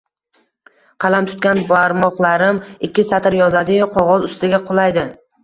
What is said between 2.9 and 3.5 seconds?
satr